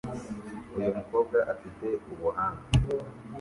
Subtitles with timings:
[0.77, 2.65] Uyu mukobwa afite ubuhanga